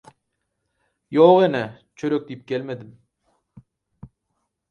-Ýok 1.17 1.43
ene, 1.47 1.61
çörek 2.03 2.25
diýip 2.31 2.41
gelmedim. 2.53 2.87